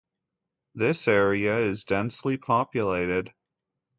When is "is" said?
1.59-1.83